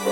[0.00, 0.06] こ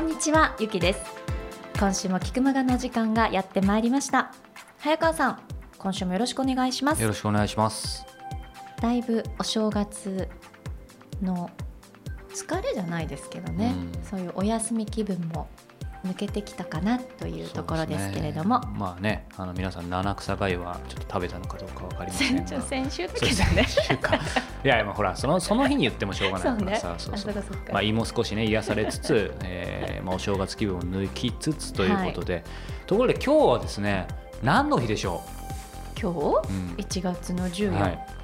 [0.00, 1.00] んにちは、ゆきです。
[1.78, 4.32] 今週も菊間がの時間がやってまいりました。
[4.78, 5.38] 早川さん、
[5.78, 7.08] 今週もよろしくお願いしますよ。
[7.08, 8.07] ろしくお願いします。
[8.80, 10.28] だいぶお正月
[11.22, 11.50] の
[12.32, 14.04] 疲れじゃないですけどね、うん。
[14.04, 15.48] そういうお休み気分も
[16.04, 18.66] 抜けてきたかなというところですけれども、ね。
[18.76, 22.46] まあね、あの皆さん七草がゆはちょっと食べたのかどうかわかりませんが。
[22.46, 23.66] 先先週だけどね。
[24.64, 26.76] いやいやまあほらそのその日に言ってもしょうがそないうからね。
[26.78, 26.96] さ、
[27.72, 32.44] まあ胃も少しね癒されつつ、 えーまあお正月気分を抜きつつということで、
[32.86, 34.06] ところで今日はですね
[34.42, 35.22] 何の日でしょ
[36.00, 36.42] 今う。
[36.48, 36.76] うん。
[36.76, 38.17] 日1月の14、はい。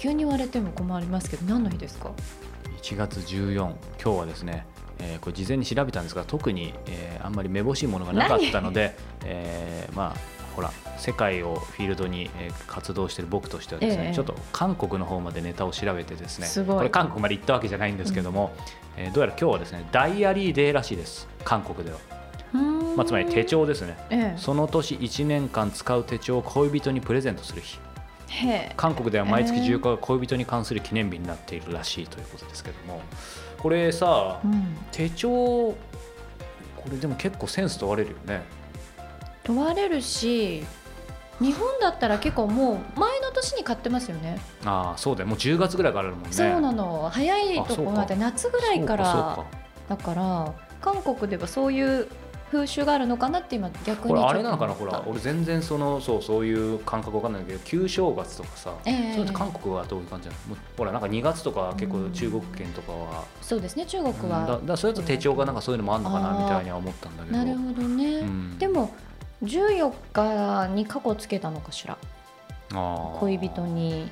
[0.00, 2.10] 急に言われても困りますけど何の日ですか
[2.80, 3.56] ？1月14
[4.02, 4.64] 今日はですね、
[4.98, 9.94] えーこれ事前に調べたんですが特に、えーあんまりめぼしいものがなかったので、 えー。
[9.94, 14.14] まあほら世界をフィールドに、えー活動している僕としてはですね、ええ。
[14.14, 18.52] ちょっと韓国の方までネタを調べてですねこれ韓国まで行ったわけじゃないんですけども、
[18.96, 21.98] えーどうやら今日はですねダイアリーデーらしいです韓国では、
[22.96, 23.98] まあ、つまり手帳ですね。
[24.08, 27.78] えその年1年間使う手帳を恋人にプレゼントする日
[28.76, 33.00] 韓国では毎月えー14日が恋人に関する記念日になっているらしいということですけども
[33.58, 35.76] これさうん、手帳こ
[36.90, 38.42] れでも結構センス問われるよね。
[39.44, 40.64] 問われるし
[41.40, 44.38] 日本だったら結構もう前の年に買ってますよね。
[44.64, 45.26] ああそうだよ。
[45.26, 46.32] もう10月ぐらいからあるもんね。
[46.32, 47.10] そうなの。
[47.12, 49.44] 早いところまで夏ぐらいから
[49.88, 52.08] だから韓国ではそういう
[52.50, 59.12] 風習があるのかなって今逆にこれあれなのかなほら俺全然そのそうそういう感覚わかんないけど旧正月とかさ、ええ。
[59.14, 60.56] そういうの韓国はどういう感じなの？
[60.76, 67.36] ほらなんか2月とか結構中国圏とかは、そうですね中国うんだだそれと手帳がなんかそういうのもあるのかなみたいには思ったんだけど。
[67.38, 68.58] なるほどね、うん。
[68.58, 68.90] でも
[69.42, 71.96] 14日に過去つけたのかしら？
[72.72, 73.18] あー。
[73.20, 74.10] 恋人に。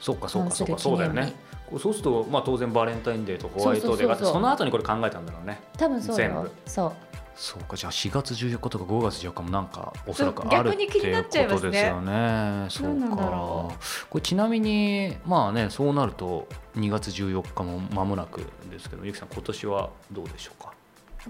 [0.00, 1.32] そうかそうかそうかそうだよね。
[1.78, 5.60] そうすると、まあ、当然バレンタインデーとホワイトデーがあってその後にこれ考えたんだろうね。
[5.76, 6.16] 多分そうよ。
[6.16, 6.50] 全部。
[6.66, 6.92] そう
[7.40, 12.66] そうかじゃあ4月14日とか5月14日もなんかおそらくあるっていうことですよね。
[12.68, 13.72] そうかろ
[14.10, 20.72] これちなみにまあねそうなると2月14日も間もなくですけどゆきさん今年はどうでしょうか？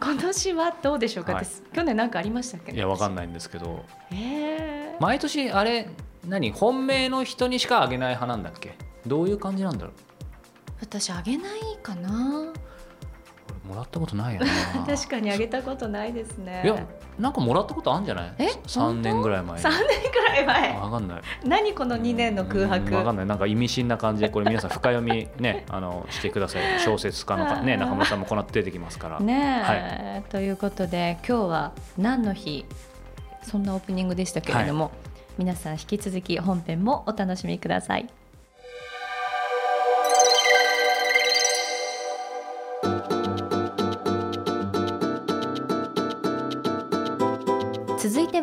[0.00, 1.44] 今年はどうでしょうか、はい。
[1.44, 2.72] 私去年なんかありましたっけ？
[2.72, 3.84] いやわかんないんですけど。
[4.10, 5.02] えー。
[5.02, 5.90] 毎年あれ
[6.26, 6.52] 何？
[6.52, 8.78] 本命の人にしかあげない派なんだっけ？
[9.06, 9.94] どういう感じなんだろう？
[10.80, 12.44] 私あげないかな。
[12.44, 12.67] 俺
[13.68, 14.46] もらったことないよな。
[14.96, 16.62] 確かにあげたことないですね。
[16.64, 16.76] いや
[17.18, 18.32] なんかもらったことあるんじゃない？
[18.38, 19.64] え？3年ぐらい前に。
[19.64, 19.78] 3年
[20.10, 20.76] くらい前？
[20.78, 21.20] わかんない。
[21.44, 22.86] 何この2年の空白？
[22.86, 23.26] うんわかんない。
[23.26, 26.80] なんか意味深な感じで これ皆さん深読みねあのしてください。
[26.80, 32.64] 小説家のかね中村さんもこの後出てきますから、ねえ、ということで今日は何の日？
[33.42, 34.90] そんなオープニングでしたけれども、
[35.38, 38.06] 皆さん引き続き本編もお楽しみください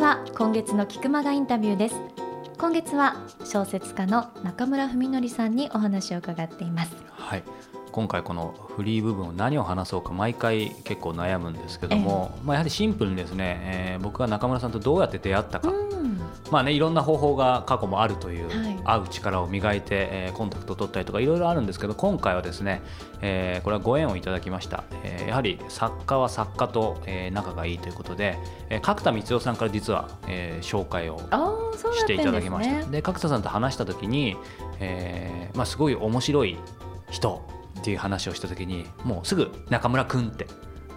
[0.05, 1.95] は今月の菊間がインタビューです。
[2.59, 6.95] 今月は小説家の中村文則さんにお話を伺っています。
[7.09, 7.43] はい、
[7.95, 16.19] 今回このフリー部分を何を話そうか毎回結構悩むんですけども、まあ、やはりシンプルにですね、えー僕が中村さんとどうやって出会ったか、うん。
[16.51, 18.83] まあね、いろんな方法が過去もあるという、はい。
[18.83, 22.81] 会う力を磨いて、えーコンタクトを取ったりとかいろいろあるんですけど今回はですね、
[23.21, 28.37] えーこれはご縁をいただきました、えーやはり作家は作家と、えー仲がいいということで、
[28.69, 31.19] えー角田光代さんから実は、えー紹介を
[31.95, 32.75] していっただきました。
[32.75, 34.35] ねで角田さんと話した時に、
[34.81, 36.57] えーまあ、すごい面白い
[37.09, 37.41] 人
[37.85, 40.47] っていう話をした時にもうすぐ中村くんって。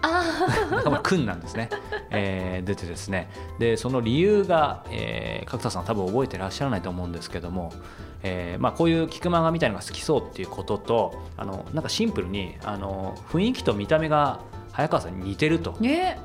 [0.01, 0.23] あ
[0.71, 1.69] 中村くんなんですね、
[2.09, 3.29] えー出てですね。
[3.59, 7.71] でその理由が、えー角田さん多分覚えてらっしゃらないと思うんですけども、
[8.23, 14.39] えーまあ、こういう菊間がみたいのが好きそうっていうこととあのなんかシンプルにあの雰囲気と見た目が
[14.71, 15.75] 早川さんに似てると。
[15.77, 16.19] あね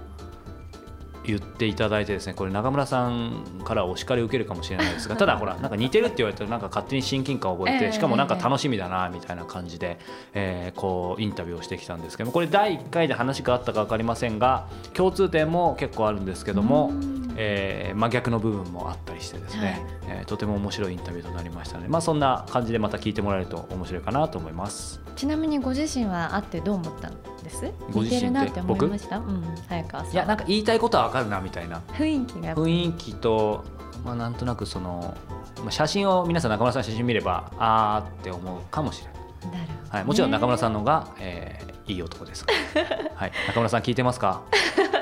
[1.27, 7.93] 言っていただいてですねこれ中村さんからお叱りを受けるかもしれないですが ただほらなんか似てるって言われたらなんか勝手に親近感を覚えて、ええ。
[7.93, 9.99] しかもなんか楽しみだなみたいな感じで、
[10.35, 16.93] えーこうインタビューをしてきたんですけどもこれ第1回で話があったか分かりませんが共通点も結構あるんですけども、
[17.37, 25.01] えー真逆の部分もあったりしてですね、えーとても面白いインタビューとなりましたので、まあ、そんな感じでまた聞いてもらえると面白いかなと思います。
[25.17, 27.65] ちなみにご自身は会ってどう思ったんです？
[27.67, 29.19] 似ご自身っててるなって思いました？
[29.19, 29.43] うん。
[29.69, 30.13] 早川さん。
[30.13, 31.81] いやなんか言いたいことはわかるなみたいな。
[31.93, 33.65] 雰囲気が雰囲気と、
[34.05, 35.17] まあ、なんとなくその、
[35.59, 39.89] まあ、写真を皆さん中村さんの写真見ればあーって思うかもしれない、なるほどね。
[39.91, 42.47] はい、もちろん中村さんの方が、えーいい男です、
[43.15, 44.41] はい、中村さん聞いてますか？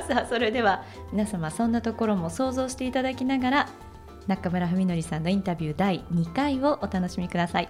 [0.09, 3.69] さあそれでは皆様そんなところも想像していただきながら
[4.27, 7.69] 中村文則さんのインタビュー第2回をお楽しみください。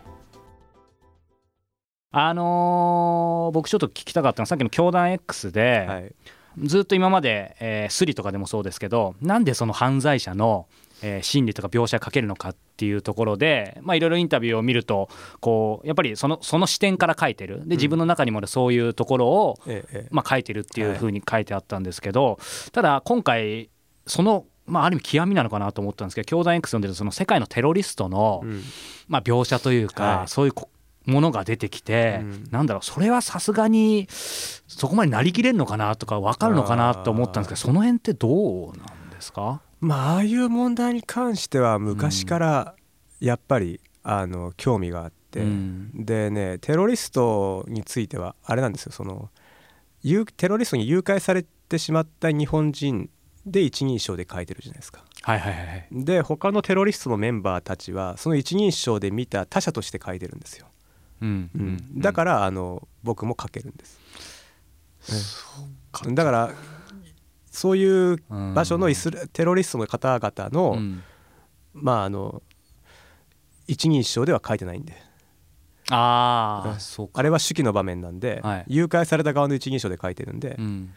[2.15, 6.15] あのー僕ちょっと聞きたかったのはさっきの教団 X で、はい。
[6.59, 10.67] ずっと今まで、えースリとかでもそうですけどなんでその犯罪者の、
[11.03, 15.09] えー心理とか描写かけるのかっていうところでまあいろいろインタビューを見ると
[15.41, 17.61] こうやっぱりそのその視点から書いてる。
[17.67, 19.59] で自分の中にもそういうところを、
[20.11, 22.39] まあ、書いてるっていうふうに書いてあったんですけど、
[22.73, 23.71] ただ今回
[24.07, 28.63] その、まあ、ある意味極みなのかなと思ったんですけど教団 X 読んでるとその世界のテロリストの、うん。
[29.09, 30.29] まあ、描写というか、はい。
[30.29, 30.69] そういうこ
[31.05, 32.49] ものが出てきて、うん。
[32.51, 39.61] なんだろうそれはさすがにそこまでなりきれるのかなとか分かるのかなと思ったんですけどその辺ってどうなんですか？
[39.83, 42.77] まあああいう問題に関しては昔から
[43.21, 45.91] やっぱり、あの興味があって、うん。
[45.95, 48.93] でねテロリストについてはあれなんですよ。
[48.93, 49.31] その
[50.03, 53.11] 誘テロリストに誘拐されてしまった日本人
[53.45, 55.05] で一人称で書いてるじゃないですか。
[55.23, 55.87] はいはいはいはい。
[55.93, 60.67] で他のテロリストのメンバーたちはその一人称で見た他者として書いてるんですよ。
[61.21, 64.01] うんうんだかららあの僕も書けるんです。
[66.15, 66.51] だから
[67.53, 68.17] そういう
[68.55, 70.79] 場所のイスラテロリストの方々の、
[71.75, 72.43] まああの
[73.69, 74.93] 一人称では書いてないんで。
[74.93, 75.95] うん。
[75.95, 77.21] ああそうか。
[77.21, 78.65] あれは手記の場面なんで、はい。
[78.69, 80.95] 誘拐された側の一人称で書いてるんで、うん。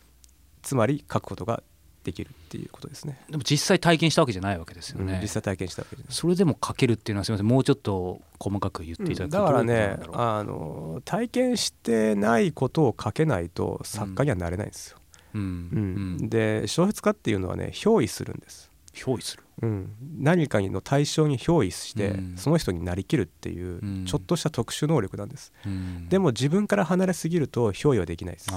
[0.62, 1.62] つまり書くことが
[2.06, 3.20] できるっていうことですね。
[3.30, 5.98] でも実際体験したわけじゃないわけですよね、うん実際体験したわけ。
[6.10, 7.48] それでも書けるっていうのはすみません。
[7.48, 14.98] もうちょっと細かく言っていただくと、だからねあの体験してないことを書けないと作家にはなれないんですよ。
[15.40, 16.18] う、うん。
[16.20, 16.30] うん。
[16.30, 18.70] で小説家っていうのはね憑依するんです。
[18.94, 19.44] 憑依する？
[19.62, 22.38] うん、何かの対象に憑依して、うん。
[22.38, 24.06] その人になりきるっていう、うん。
[24.06, 25.54] ちょっとした特殊能力なんです。
[25.66, 26.10] うん。
[26.10, 28.50] でも自分から離れすぎると憑依はできないです。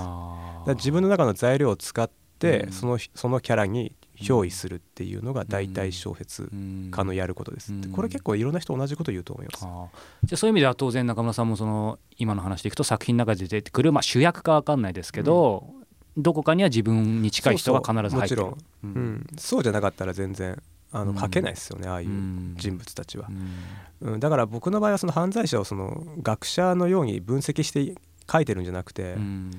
[0.77, 2.09] 自分の中の材料を使っ
[2.39, 2.73] て、うん。
[2.73, 6.89] そのそのキャラに憑依するっていうのが大体小説うん。
[6.91, 7.93] 家のやることです、うん。
[7.93, 15.73] これ結構いろんな人同じこと言うと思います、じゃあそういう意味では当然中村さんもその今の話でいくと作品の中で出てくる、まあ、主役か分かんないですけど、
[16.19, 18.43] どこかには自分に近い人が必ず入ってる。
[18.43, 18.55] もち
[18.85, 18.93] ううん。
[19.15, 19.27] ん。
[19.39, 20.61] そうじゃなかったら全然
[20.93, 21.19] あのうん。
[21.19, 22.55] 書けないですよねああいううん。
[22.59, 23.29] 人物たちは。
[24.01, 24.13] う、ん。
[24.15, 27.95] うん、だから僕の場合はその犯罪者をその学者のように分析して
[28.31, 29.51] 書いてるんじゃなくて、うん。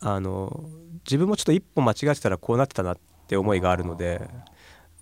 [0.00, 0.68] あの
[1.04, 4.28] 自分もちょっと一歩間違ってたらこうなってたなって思いがあるので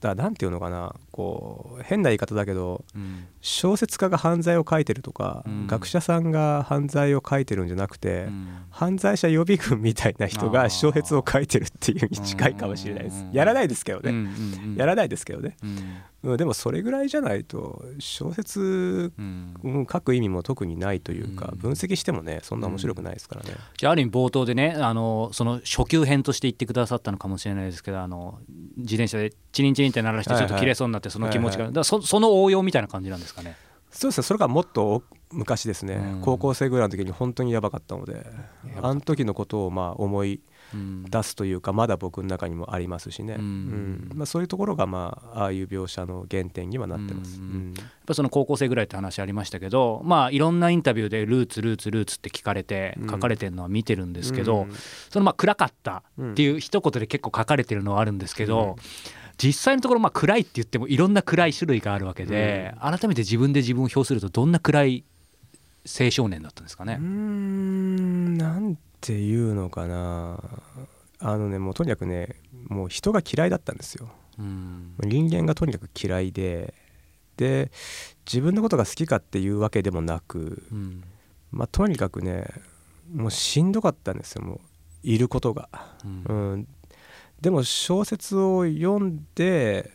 [0.01, 3.27] だなんていうのかなこう変な言い方だけどうん。
[3.41, 5.67] 小説家が犯罪を書いてるとか、うん。
[5.67, 8.49] 学者さんが犯罪を書いてるんじゃなくて、うん。
[8.71, 13.23] 犯罪者予備軍みたいな人が小説を書いてるっていうに近いかもしれないです。
[13.23, 14.29] うんやらないですけどね、
[14.77, 15.79] やらないですけどね、うん
[16.25, 19.55] うん、でもそれぐらいじゃないと小説、うん。
[19.63, 21.59] うん、書く意味も特にないというか、うん。
[21.59, 28.39] 分析してもねそんな面白くないですからね、じゃあある意味冒頭でねあのその初級編として言ってくださったのかもしれないですけどあの
[28.77, 31.75] 自転車でチリンチリンって鳴らしてちょっと切れそうになってその気持ちが、はいはい。
[31.75, 33.57] だからそその応用みたいな感じなんですかね？
[33.91, 34.25] そうですね。
[34.25, 36.21] それがもっと昔ですね、うん。
[36.23, 38.27] 高校生ぐらいの時に本当にやばかったので
[38.83, 40.41] あの時のことをまあ思いうん
[41.11, 43.43] 出すというかまだ僕の中にもありますしね、うん。
[43.43, 44.11] うん。
[44.15, 47.73] まあ、そういうところがまあああいう描写の原点にはなってます、ううん。
[47.73, 53.11] んやっぱその高校生ぐらいって話ありましたけどまあいろんなインタビューでルーツルーツルーツって聞かれてうん。
[53.11, 54.73] 書かれてるのは見てるんですけど、うん。
[55.11, 58.83] そのまあ暗かったっていう一言で結構書かれてるのはあるんですけど、うん。
[59.37, 65.05] 実際のところまあ暗いって言ってもいろんな暗い種類があるわけで、改めて自分で自分を評するとどんな暗い
[65.87, 66.99] 青少年だったんですかね？
[67.01, 67.05] うー。
[67.05, 70.41] んなんていうのかな。
[71.21, 72.37] あのねもうとにかくね
[72.69, 74.09] もう人が嫌いだったんですよ。
[74.39, 74.95] うん。
[75.01, 76.73] 人間がとにかく嫌いで
[77.37, 77.71] で
[78.27, 81.05] 自分のことが好きかっていうわけでもなくうん。
[81.51, 82.47] まあとにかくね
[83.13, 84.61] もうしんどかったんですよもう
[85.03, 85.69] いることが、
[86.03, 86.25] うん。
[86.53, 86.69] うん、
[87.43, 89.91] でも小説を読んで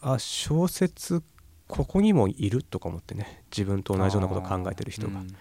[0.00, 1.24] あ小説
[1.66, 5.36] ここにもいるとか思ってね自分と同じようなことを考えてる人が、うん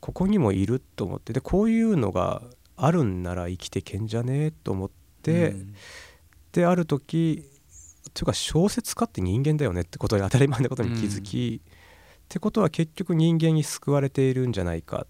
[0.00, 2.42] ここにもいると思ってでこういうのが
[2.76, 4.46] あるんなら生きてけんじゃね？
[4.46, 4.90] えと思っ
[5.22, 5.74] て、うん。
[6.52, 7.44] である時
[8.14, 11.72] というか小説家って人間だよねってことに当たり前なことに気づき、っ
[12.28, 15.06] てことは結局人間に救われているんじゃないかっ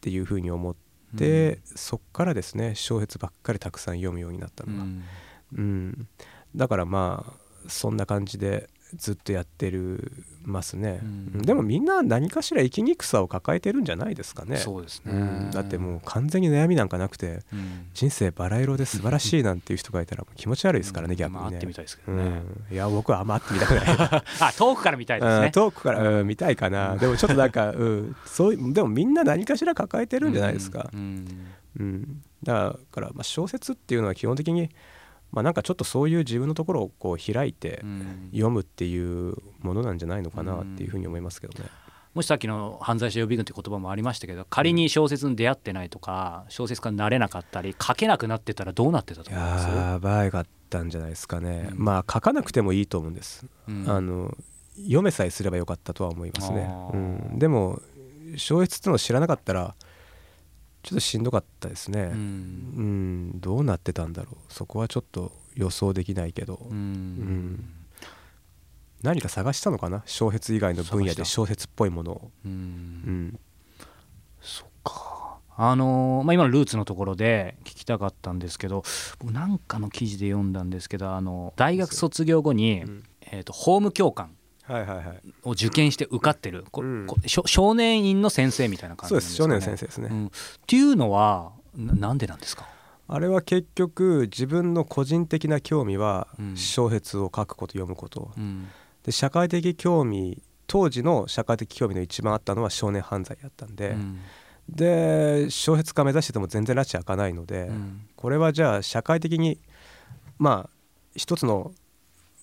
[0.00, 0.76] ていうふうに思っ
[1.18, 5.04] て、そっからですね小説ばっかりたくさん読むようになったのが、うん。
[5.52, 6.08] うん。
[6.54, 10.12] だからまあそんな感じでずっとやってる
[10.44, 11.42] ますね、うん。
[11.42, 14.56] でもみんな何かしら生きにくさを抱えてるんじゃないですかね。
[14.58, 15.16] そうですね、う
[15.48, 15.50] ん。
[15.50, 17.86] だってもう完全に悩みなんかなくてうん。
[17.94, 21.40] 人生バラ色で素晴らしいなんていう人がいたら気持ち悪いですからね、逆にね。
[21.40, 22.22] まあ会ってみたいですけどね、
[22.70, 24.22] うん、いや僕はあんま会ってみたくない。
[24.40, 26.96] あ遠くから見たいですうんね遠くから、うん見たいかな。
[26.96, 31.26] でもちょっとなんか、うん、そういうでもみんな何かしら抱えてるんじゃないですか、うん。
[31.78, 32.22] うん。
[32.42, 34.70] だから、まあ、小説っていうのは基本的に、
[35.32, 38.28] まあ、なんかちょっとそういう自分のところをこう開いてうん。
[38.32, 41.68] 読むっていうものなんじゃないのかなっていうふうに思いますけどね。
[42.14, 49.68] もしさっきの犯罪者予備軍という言葉もありましたけど仮に小説に出会ってないとか小説家になれなかったり書けなくなってたらどうなってたと思います？
[49.68, 51.84] やばいかったんじゃないですかね、うん。
[51.84, 53.84] まあ書かなくてもいいと思うんです、うん。
[53.86, 54.34] あの
[54.78, 56.66] 読めさえすればよかったとは思いますね。
[56.66, 56.96] あ、うー
[57.34, 57.82] ん、でも
[58.36, 59.74] 小説ってのを知らなかったら
[60.86, 62.02] ちょっとしんどかったですね。
[62.02, 64.52] ううんん、どうなってたんだろう。
[64.52, 66.92] そこはちょっと予想できないけど、うん。
[66.92, 67.64] ん。
[69.02, 70.04] 何か探したのかな？
[70.06, 72.52] 小説以外の分野で小説っぽいものを、ううん。
[72.52, 73.40] ん、
[74.40, 75.40] そっか。
[75.56, 78.84] あのーまあ、今のルーツのところで聞きたかったんですけど
[79.18, 83.02] 僕なんかの記事で読んだんですけどあの大学卒業後に、うん。
[83.22, 84.36] えー、と法務教官
[85.44, 87.06] を受験して受かってる、こうん。
[87.06, 89.76] こ少少年院の先生みたいな感じそうなんですか、ね、です。
[89.76, 90.26] 少年先生ですね、うん。
[90.26, 90.30] っ
[90.66, 92.68] ていうのはななんでなんですか？
[93.08, 96.56] あれは結局自分の個人的な興味はうん。
[96.56, 98.68] 小説を書くこと読むこと、うん。
[99.04, 104.20] で社会的興味当時の社会的興味の一番あったのは少年犯罪やったんで、うん。
[104.68, 108.08] で小説家目指してても全然拉致開かないので、うん。
[108.16, 109.60] これはじゃあ社会的に
[110.38, 110.70] まあ
[111.14, 111.70] 一つの、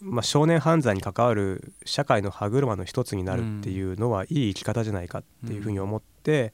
[0.03, 6.53] まあ、少年犯罪に関わる社会の歯車の一つになるっていうのはいい生き方じゃないかっていうふうに思って、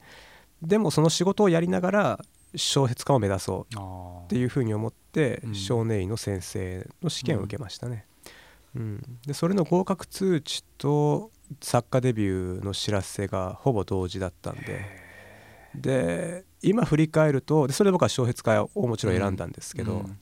[0.61, 2.19] でもその仕事をやりながら
[2.55, 3.75] 小説家を目指そう
[4.25, 5.55] っていうふうに思ってうん。
[5.55, 8.05] 少年院の先生の試験を受けましたね。
[8.75, 15.09] うん、でそれの合格通知と作家デビューの知らせがほぼ同時だったんで。
[15.75, 20.19] で今振り返るとでそれで僕は小説家をもちろん選んだんですけど、うん。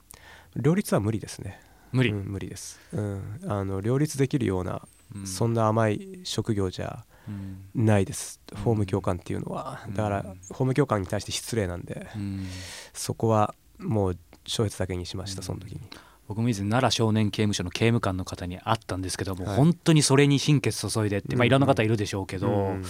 [0.55, 1.59] 両立は無理ですね
[1.91, 4.81] 無理、うん無理です、うん、あの両立できるような、
[5.15, 5.27] うん。
[5.27, 7.85] そんな甘い職業じゃうん。
[7.85, 8.39] ないです。
[8.53, 9.93] 法務教官っていうのは、うん。
[9.93, 12.47] だから法務教官に対して失礼なんで、うん。
[12.93, 15.81] そこはもう小説だけにしましたその時に。
[16.27, 19.55] 僕も以前奈良少年刑務所の刑務官の方に会ったんですけども、はい。
[19.55, 22.83] 本当にそれに心血注いでって、まあ、うんいろんな方いるでしょうけど、うんうんうん。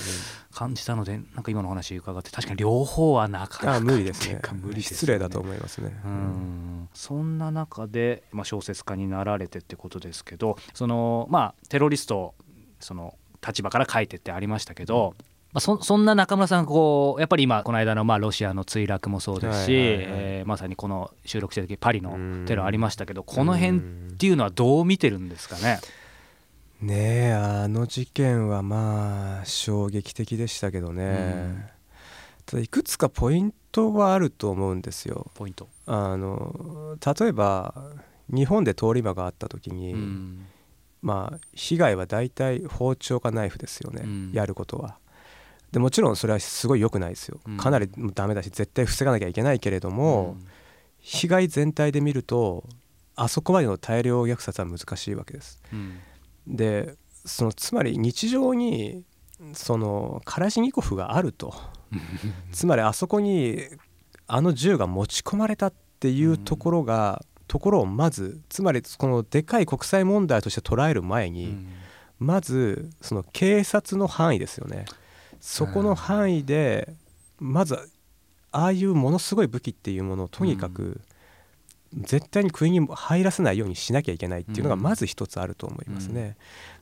[0.51, 4.39] 感じたのでなんか今の話伺って確かに両方はなかなかあ無理ですね。
[4.41, 5.95] か無理失礼だと思いますね。
[6.03, 6.89] うん。
[6.93, 12.33] そんな中で、まあ、小説家になられてってことですけどそのまあテロリスト
[12.79, 13.15] その
[13.45, 15.13] 立場から書いてってありましたけど、
[15.53, 22.45] まあ、そそんな中村さんこうやっぱり今この間のまあロシアの墜落もそうですし、はえーまさにこの収録してる時パリのうん。
[22.45, 23.81] テロありましたけどこの辺っ
[24.17, 25.79] ていうのはどう見てるんですかね？
[26.81, 31.71] ねえあの事件はまあ衝撃的でしたけどね、
[32.45, 35.31] ただいくつかポイントはあると思うんですよ。
[35.33, 37.73] ポイント、あの例えば
[38.29, 40.45] 日本で通り魔があった時に、うん。
[41.01, 44.31] まあ被害は大体包丁かナイフですよね、うん。
[44.33, 44.97] やることは。
[45.71, 47.57] でもちろんそれはすごい良くないですよ、うん。
[47.57, 50.37] かなりダメだし絶対防がなきゃいけないけれども、
[50.99, 52.63] 被害全体で見ると
[53.15, 55.61] あそこまでの大量虐殺は難しいわけです。
[55.73, 55.99] うん。
[56.47, 56.95] で
[57.25, 59.03] そのつまり日常に
[59.53, 61.53] そのカラシニコフがあると。
[62.51, 63.63] つまりあそこに
[64.27, 71.67] あの銃が持ち込まれたっていうところが、ところをまずつまりこのでかい国際問題として捉える前に、うん。
[72.19, 74.85] まずその警察の範囲ですよね
[75.39, 76.93] そこの範囲で
[77.39, 77.75] まず
[78.51, 81.01] ああいうものすごい武器っていうものをとにかく
[81.93, 84.81] 絶対に国に入らせないようにしなきゃいけないっていうのがうん。
[84.81, 86.35] まず一つあると思いますね。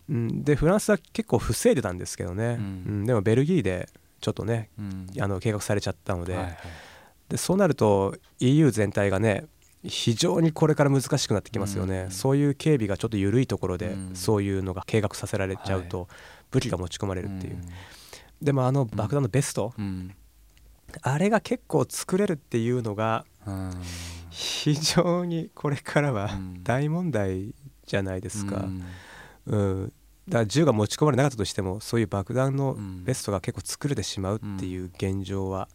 [0.10, 3.04] うん、でフランスは結構防いでたんですけどね、ううん。
[3.04, 3.90] んでもベルギーで
[4.22, 5.08] ちょっとねうん。
[5.20, 6.58] あの計画されちゃったので,、はいはい。
[7.30, 9.46] でそうなると EU 全体がね
[9.84, 12.12] 非常にこれから難しくなってきますよね、うん。
[12.12, 14.16] そういう警備がちょっと緩いところで、うん。
[14.16, 16.08] そういうのが計画させられちゃうと、
[16.52, 17.58] 武器が持ち込まれるっていう、
[18.42, 20.14] でもあの爆弾のベスト、うん。
[21.02, 23.72] あれが結構作れるっていうのがうん。
[24.30, 26.64] 非常にこれからはうん。
[26.64, 27.54] 大問題
[27.86, 28.84] じゃないですか、うん。
[29.46, 29.94] うん。
[30.28, 33.04] だから銃が持ち込まれなかったとしてもそういう爆弾のうん。
[33.04, 35.68] ベストが結構作れてしまうっていう現状は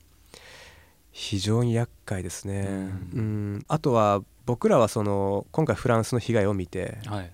[1.12, 3.64] 非常に厄介ですね、ううんん。
[3.66, 7.32] あとは僕らはその今回フランスの被害を見てはい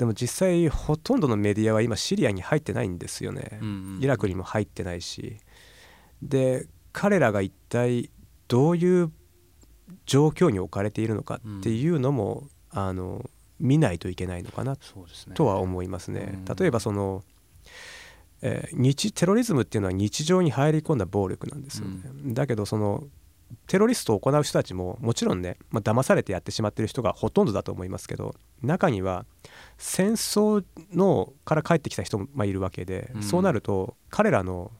[0.00, 5.36] でも実際ほとんどのメディアは今シリアに入ってないんですよね、うんイラクにも入ってないし。
[6.22, 8.08] で彼らが一体
[8.48, 9.12] どういう
[10.06, 13.28] 状況に置かれているのかっていうのも、あの
[13.58, 14.74] 見ないといけないのかな
[15.26, 15.34] ね。
[15.34, 16.42] とは思いますね。
[16.48, 16.56] うん。
[16.56, 17.22] 例えばその、
[18.40, 22.00] えー日テロリズムっていうのは日常に入り込んだ暴力なんですよね。
[22.32, 23.04] だけどその
[23.66, 29.24] テロリストを行う人たちももちろんね、まあ騙されてやってしまってる人がほとんどだと思いますけど中には
[29.78, 33.22] 戦争のから帰ってきた人もまあいるわけで、うん。
[33.22, 34.70] そうなると彼らの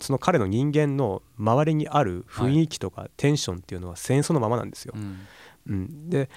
[0.00, 4.94] その彼の人間の周りにある雰囲気とかテンションっていうのは戦争のままなんですよ。
[4.96, 5.26] うん。
[5.68, 6.28] うん、で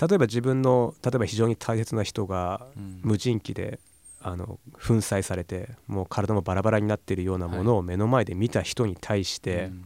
[0.00, 3.00] 例えば自分の例えば非常に大切な人がうん。
[3.02, 3.78] 無人機で
[4.20, 9.84] あの粉砕されてもう体もバラバラになっているようなものを目の前で見た人に対してうん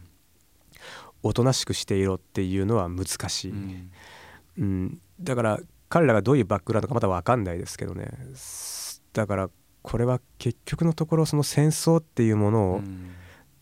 [1.23, 3.91] おとなしくしていろっていうのは難しい、うん。
[4.57, 5.59] うん、だから
[5.89, 8.09] 彼らがどういうバックグラウンドかまだ分かんないですけどね。
[8.35, 9.49] すだから
[9.81, 13.11] これは結局のところその戦争っていうものを、うん。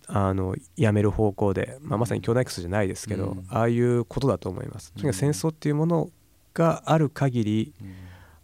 [0.09, 3.45] あのやめる方向で、まあ、まさに兄弟 X じゃないですけど、うん。
[3.49, 4.93] ああいうことだと思います。
[4.93, 6.09] とにかく戦争っていうもの
[6.53, 7.93] がある限りうん。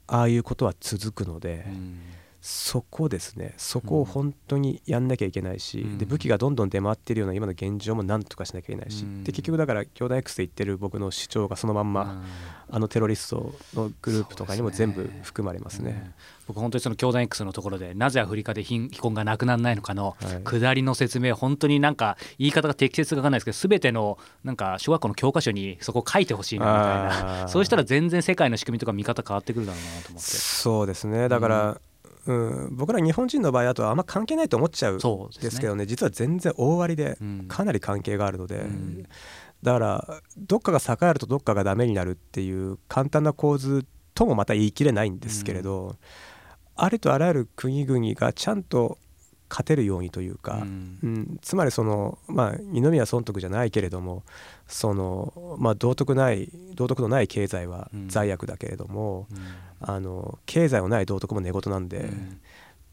[0.07, 1.99] ああいうことは続くので、うん
[2.45, 3.53] そこですね。
[3.55, 5.97] そこを本当にやんなきゃいけないし、うん。
[5.97, 9.23] で武器がどんどん出回っているような今の現状もなんとかしなきゃいけないし、うん。
[9.23, 12.21] で結局だから兄弟 X で言ってる僕の主張がそのまんま、
[12.69, 16.03] あのテロリストのグループとかにも全部含まれますね。
[16.05, 16.13] うん
[16.45, 20.43] 僕本当にその兄弟 X のところでなぜアフリカで貧困がなくならないのかのはい。
[20.43, 26.71] 下りの説明本当になんか言い方が適切かわかんないですけど全てのなんか小学校の教科書にそこ書いてほしいなみ
[27.13, 27.47] たいな。
[27.47, 30.29] そうしたら全然世界の仕組みとか見方変わってくるだろうなと思って。
[30.29, 31.29] そうですね。
[31.29, 31.77] だから、うん
[32.71, 34.97] 僕ら日本人の場合だとあんま関係ないと思っちゃうん
[35.41, 35.85] ですけどね。
[35.85, 37.45] 実は全然大割りでうん。
[37.47, 39.03] かなり関係があるので、うん。
[39.61, 45.95] だからどっかが栄えるとどっかがダメになるっていう簡単な構図ともまた言い切れないんですけれど、
[46.75, 48.97] ありとあらゆる国々がちゃんと
[49.49, 50.99] 勝てるようにというか、うん。
[51.03, 51.37] うん。
[51.41, 54.23] つまりその、まあ、二宮尊徳じゃないけれども
[54.67, 58.09] その、まあ、道徳ない道徳のない経済はうん。
[58.09, 59.37] 罪悪だけれども、うん
[59.85, 62.41] あの経済のない道徳も寝言なんで、うん。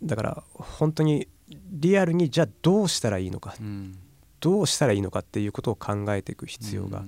[0.03, 3.99] だから本当にリアルにじゃあどうしたらいいのかうん。
[4.41, 7.05] どうしたらいいのかっていうことを考えていく必要が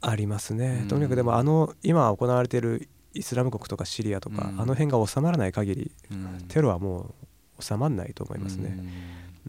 [0.00, 0.80] ありますね。
[0.82, 0.88] うん。
[0.88, 4.60] とにかくでもあの今行われているイスラム国とかシリアとか、うん。
[4.60, 6.44] あの辺が収まらない限りうん。
[6.48, 7.14] テロはも
[7.58, 8.76] う収まらないと思いますね。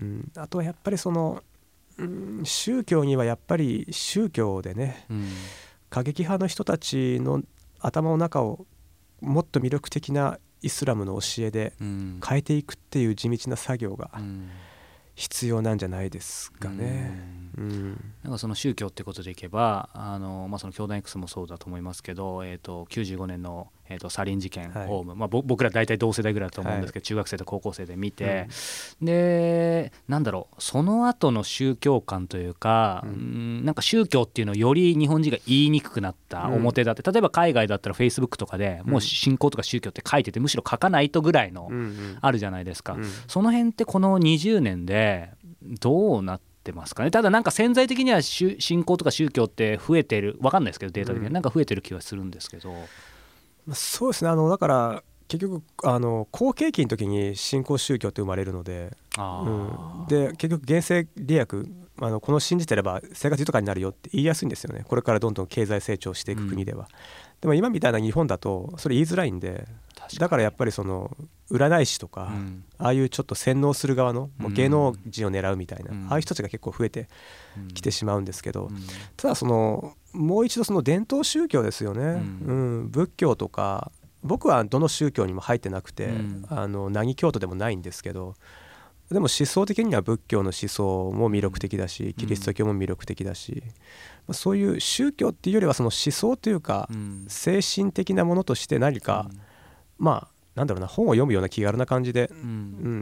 [0.02, 1.44] うん、あとはやっぱりその、
[1.98, 5.28] うん、宗教にはやっぱり宗教でねうん。
[5.90, 7.44] 過激派の人たちの
[7.80, 8.66] 頭の中を
[9.22, 12.20] もっと魅力的なイスラムの教えでうん。
[12.28, 14.50] 変えていくっていう地道な作業がうん。
[15.16, 17.22] 必要なんじゃないですかね。
[17.58, 18.14] うん。
[18.24, 24.88] なんかその宗教ってことでいけばあの、まあ、その兄弟 X もそうだと思いますけど、えー、と95年の、えー、とサリン事件、はい。
[24.90, 28.48] オウム、まあ、ぼ僕ら大体同世代ぐらいだと思うんですけど、中学生と高校生で見て、
[29.02, 36.54] でなんだろうその後の宗教観というか、ううんん、なんか宗教っていうのをより日本人が言いにくくなったうん。
[36.56, 42.18] 表だって、例えば海外だったらフェイスブックとかでもう信仰とか宗教って書いててむしろ書かないとぐらいのうんうん。
[42.22, 42.94] あるじゃないですか。
[42.94, 43.06] うん。
[43.28, 45.32] その辺ってこの20年で
[45.80, 47.12] どうなってますかね。
[47.12, 51.26] ただなんか潜在的には宗信仰とか宗教って増えてるわかんないですけどデータ的に。
[51.26, 51.34] はうん。
[51.34, 52.72] なんか増えてる気はするんですけど、
[53.66, 54.30] まあそうですね。
[54.30, 61.48] あのだから結局あの好景気の時に新興宗教って生まれるので、あうん、ーで結局原生利益
[62.00, 64.84] あのこの信じてれば生活豊かになるよって言いやすいんですよね。
[64.88, 66.90] これからどんどん経済成長していく国では、
[67.40, 69.68] でも今みたいな日本だとそれ言いづらいんで
[70.20, 71.16] だからやっぱりその
[71.52, 72.64] 占い師とか、うん。
[72.78, 76.08] ああいうちょっと洗脳する側のもう芸能人を狙うみたいな、うん。
[76.10, 77.10] ああいう人たちが結構増えて
[77.58, 77.68] うん。
[77.70, 78.78] きてしまうんですけど、うん。
[79.18, 82.42] ただそのもう一度その伝統宗教ですよね、ん。
[82.46, 82.90] うん。
[82.90, 83.92] 仏教とか
[84.24, 86.46] 僕はどの宗教にも入ってなくて、うん。
[86.50, 88.36] あの何教徒でもないんですけど
[89.10, 93.62] でも思想的には仏教の思想も魅力的だしキリスト教も魅力的だし、
[94.26, 97.26] まあそういう宗教っていうよりはその思想というか、うん。
[97.28, 99.30] 精神的なものとして何か、
[99.98, 102.40] まあなんだろうな本を読むような気軽な感じで、うん。
[102.40, 102.44] う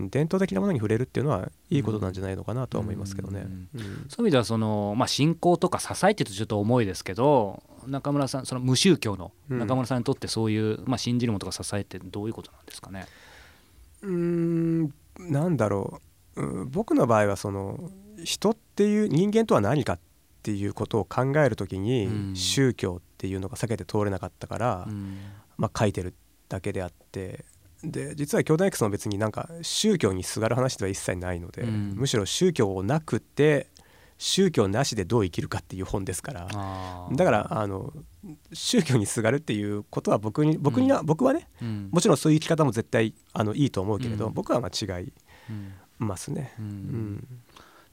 [0.06, 3.48] ん、伝統的なものに触れるっていうのはいいことなんじゃないのかなとは思いますけどね。
[3.74, 13.06] そういう意味ではその、まあ、信仰とか支えってとちょっと重いですけど中村さんその無宗教のうん中村さんにとってそういう、まあ、信じるものとか支えってどういうことなんですかね？
[14.04, 16.02] うーんなんだろ
[16.36, 17.90] う、うん僕の場合はその
[18.24, 20.00] 人っていう人間とは何かっ
[20.42, 22.36] ていうことを考えるときに、うん。
[22.36, 25.18] 宗教っていうのが避けて通れなかったから、うん。
[25.58, 26.14] まあ、書いてる
[26.50, 27.46] だけであって
[27.84, 31.94] で実は兄弟 X も別になんか宗教にすがる話では一切ないので、うん。
[31.96, 33.68] むしろ宗教をなくて
[34.18, 36.48] 宗教なしでどう生きるかっていう本ですから。
[37.14, 37.94] だからあの
[38.52, 41.90] 宗教にすがるっていうことは僕に僕には、僕はねうん。
[41.90, 44.34] もちろんそういう生き方も絶対あのいいと思うけれど、うん。
[44.34, 45.14] 僕はまあ違い
[45.50, 45.74] うん。
[46.00, 46.54] ますね。
[46.60, 47.18] ううんん。
[47.20, 47.26] で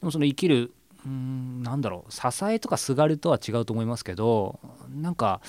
[0.02, 0.72] もその生きる
[1.06, 4.58] うんなんだろう支えとかすがるとは違うと思いますけど
[4.94, 5.40] なんか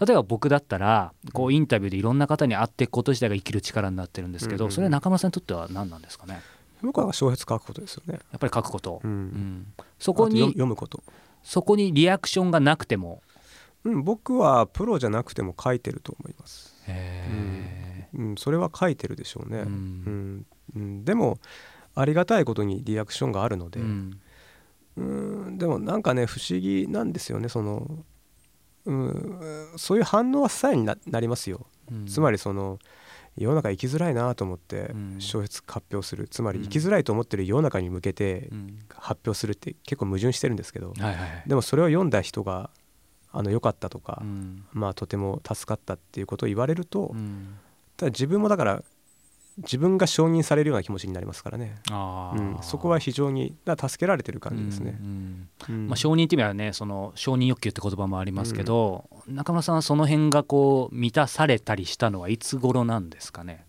[0.00, 6.40] 例えば僕だったらこうインタビューでいろんな方に会っていくこと自体が生きる力になってるんですけど、うんうんそれは中村さんにとっては何なんですかね？
[6.82, 9.10] 僕は小説書くことですよね、やっぱり書くこと、うん。
[9.10, 9.66] うん。
[9.98, 11.02] そそこに読むこと、
[11.42, 13.22] そこにリアクションがなくても。
[13.84, 19.70] うん、僕はプロじゃなくても書いてると思います、へうん、それは書いてるでしょうね、ううん。
[19.70, 20.46] ん
[20.76, 21.38] うん、でも
[21.94, 24.20] ありがたいことにリアクションがあるので、ーうん
[24.96, 28.04] うんでもなんかね不思議なんですよねその、
[28.84, 29.40] うん、
[29.76, 32.06] そういう反応はさえにななりますよ、うん。
[32.06, 32.78] つまりその
[33.36, 35.16] 世の中生きづらいなと思ってうん。
[35.20, 36.28] 小説発表する。
[36.28, 36.64] つまりうん。
[36.64, 38.78] 生きづらいと思ってる世の中に向けてうん。
[38.94, 40.92] 発表するって結構矛盾してるんですけど
[41.46, 42.70] でもそれを読んだ人が
[43.32, 44.64] あの良かったとかう、ん。
[44.72, 47.54] まあとても助かったっていうことを言われると、うん。
[47.96, 48.82] ただ自分もだから
[49.62, 54.98] 自分が承認されるような気持ちになりますからね、うん、そこは非常にだ助けられてる感じですね。
[55.00, 55.04] う。
[55.04, 63.64] んうんまあ、承認っていう意味はねその承認欲求って言葉もありますけど、中村さんはその辺がこう満たされたりしたのはいつ頃なんですかね？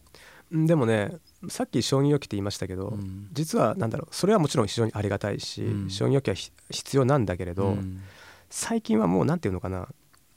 [0.51, 0.65] うん。
[0.65, 1.17] でもね
[1.49, 3.27] さっき承認欲求って言いましたけど、うん。
[3.33, 5.89] 実はなんだろうそれはもちろん非常にありがたいし、うん。
[5.89, 8.01] 承認欲求はひ必要なんだけれど、うん。
[8.49, 9.87] 最近はもうなんていうのかな。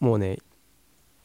[0.01, 0.39] もうね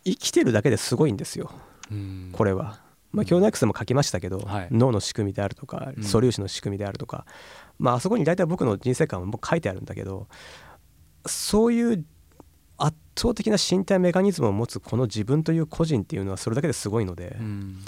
[0.06, 1.52] 生きてるだけですごいんですよ。
[1.92, 2.30] うん。
[2.32, 2.88] これは。
[3.12, 4.68] まあ、教内クスでも書きましたけど、はい。
[4.72, 6.04] 脳の仕組みであるとかうん。
[6.04, 7.26] 素粒子の仕組みであるとか、
[7.80, 10.28] まああそこに大体僕の人生観はもう書いてあるんだけど
[11.26, 12.06] そういう
[12.78, 17.80] 圧倒的な身体メカニズムを持つこの自分という個人っていうのはそれだけですごいので、うん。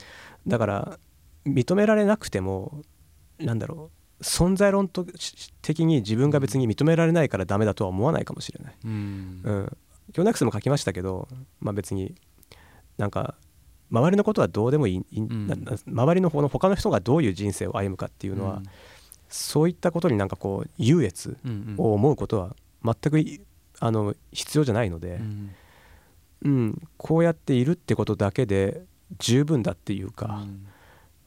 [0.47, 0.99] だから
[1.45, 2.81] 認められなくても
[3.38, 8.75] なんだろう存在論的に自分が別に認められないからダメだとは思わないかもしれない。
[8.86, 9.41] うん。
[9.43, 9.77] うん、
[10.13, 11.27] 教内クスでも書きましたけど、
[11.60, 12.15] まあ、別に
[12.97, 13.36] なんか
[13.91, 15.49] 周りのことはどうでもいい、いん。
[15.88, 18.62] 周りの方の他の人がどういう人生を歩むかっていうのは、
[19.30, 23.41] そういったことになんかこう優越うんを思うことは全くい
[23.80, 25.56] あの必要じゃないので、うん。
[26.43, 28.82] うんこうやっているってことだけで
[29.19, 30.65] 十分だっていうか、うん。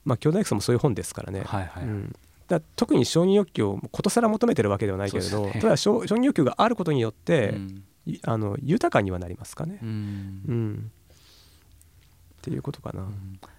[0.05, 1.42] まあ兄弟クスもそういう本ですからね。
[1.44, 2.14] はいはい、うん。
[2.48, 5.59] だ特に承認欲求をことさら求めてるわけではないけれど、ね。
[5.61, 7.55] ただ承承認欲求があることによって、
[8.22, 9.79] あの豊かにはなりますかね。
[9.83, 9.88] うん。
[9.88, 10.90] うん、
[12.44, 13.07] っていうことかな。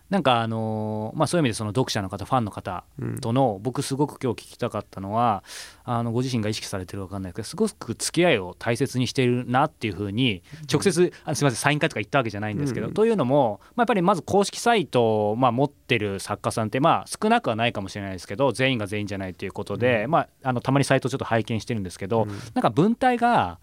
[0.07, 3.19] なんかあのーまあ、そういう意味でその読者の方ファンの方うん。
[3.19, 5.43] との僕すごく今日聞きたかったのは
[5.83, 12.93] あのご自身が意識されてるか分かんないけどすごく付き合いを大切にしているなっていうふうに直接、あすみませんサイン会とか言ったわけじゃないんですけど、うん。
[12.93, 22.29] というのも、まあ、やっぱりまず公式サイトを、まあ、持ってる作家さんって、まあ、少なくはないかもしれないですけど全員が全員じゃないということで、まあ、あのたまにサイトをちょっと拝見してるんですけど、うん。
[22.53, 23.59] なんか文体が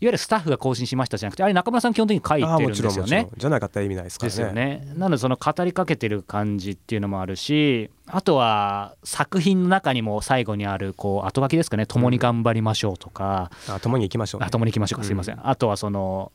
[0.00, 3.28] ゆるスタッフが更新しましたじゃなくてあれ中村さん基本的に書いてるんですよね。
[3.36, 4.82] じゃなかったら意味ないですかですよらね。
[4.84, 4.92] ね。
[4.96, 14.50] なのでその語りかけてる感じっていうのもあるしあとは作品の中にも最後にあるこう後書きですかね「共に頑張りましょう」とかあ共に行きましょ「う、ねあ。
[14.50, 16.30] 共に行きましょうか」すいません、あとはその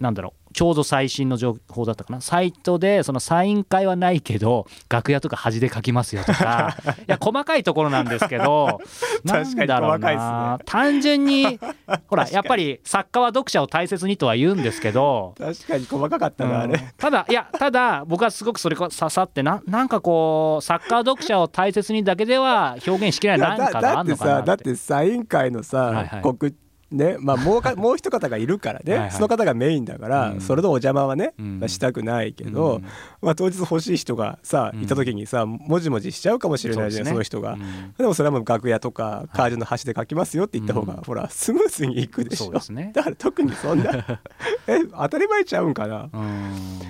[0.00, 2.22] なんだろうちょうど最新の情報だったかな。
[2.22, 6.74] サイトでそのサイン会はないけど楽屋とか端で書きますよとか。
[7.00, 8.80] いや細かいところなんですけど
[9.28, 10.56] 確かにだろうな。
[10.56, 11.60] ね単純に
[12.08, 16.72] ほらやっぱり作家は読者を大切にとは言うんですけど確かに細かかったな、あうん。
[16.72, 16.80] れ。
[16.96, 24.40] ただいやただ僕はすごくそれが刺さってななんかこうサッカー読者を大切にだけでは表現しきれないだ何かがあるのかなって。
[24.40, 26.22] さだってサイン会のさ、はいはい。
[26.22, 26.54] 告
[26.90, 29.10] ねまあもうか もう一方がいるからねはいはい。
[29.12, 30.40] その方がメインだから、うん。
[30.40, 31.60] それのお邪魔はね、うん。
[31.60, 32.84] まあしたくないけど、うん。
[33.20, 34.82] まあ、当日欲しい人がさうん。
[34.82, 37.16] いた時にさもじもじしちゃうかもしれないじゃないそ,、ね。
[37.18, 37.54] の人が。
[37.54, 37.94] うん。
[37.98, 41.00] でもそれはもう楽屋とかカードの端で書きますよって言った方が、うん。
[41.02, 42.58] ほらスムーズにいくでしょ。
[42.60, 42.92] そうね。
[42.94, 44.20] だから特にそんな
[44.68, 46.08] え当たり前ちゃうんかな？
[46.12, 46.86] うん。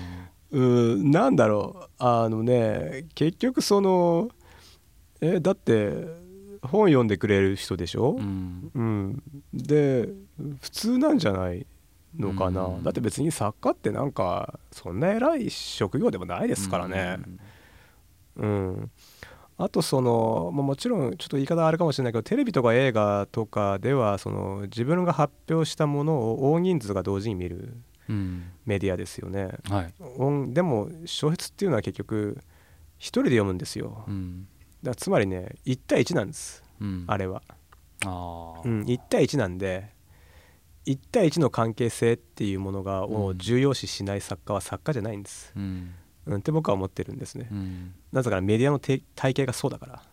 [0.49, 0.59] う
[0.95, 1.89] んなんだろう。
[1.99, 4.29] あのね結局その
[5.21, 6.26] えだって
[6.67, 8.71] 本読んでくれる人でしょ、うん。
[8.73, 10.09] うん、で
[10.61, 11.65] 普通なんじゃない
[12.17, 12.83] のかな、うん。
[12.83, 17.19] だって別に作家ってなんかそんな偉い職業でもないですからね。
[18.35, 18.91] うん。
[19.59, 27.75] あとその、まあ、もちろんちょっと言い方あるかもしれないけどテレビとか映画とかではその自分が発表したものを大人数が同時に見る
[28.09, 28.51] うん。
[28.65, 29.49] メディアですよね。
[29.69, 29.93] はい。
[30.17, 32.37] 音でも小説っていうのは結局
[32.97, 34.05] 一人で読むんですよ。
[34.07, 34.47] うん
[34.83, 36.63] だつまりね1対1なんです。
[36.79, 37.05] うん。
[37.07, 37.41] あれは。
[38.05, 39.89] あうん、1対1なんで
[40.85, 43.37] 1対1の関係性っていうものがをうん。
[43.37, 45.93] 重要視しない作家は作家じゃないんです、うん。
[46.25, 47.93] うん、って僕は思ってるんですね、うん。
[48.11, 50.03] なぜならメディアのて体系がそうだから。